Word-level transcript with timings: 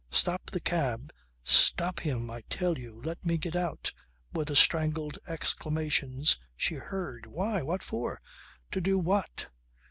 "Stop 0.09 0.49
the 0.49 0.59
cab. 0.59 1.13
Stop 1.43 1.99
him 1.99 2.31
I 2.31 2.41
tell 2.49 2.75
you. 2.79 2.99
Let 3.03 3.23
me 3.23 3.37
get 3.37 3.55
out!" 3.55 3.93
were 4.33 4.45
the 4.45 4.55
strangled 4.55 5.19
exclamations 5.27 6.39
she 6.55 6.73
heard. 6.73 7.27
Why? 7.27 7.61
What 7.61 7.83
for? 7.83 8.19
To 8.71 8.81
do 8.81 8.97
what? 8.97 9.49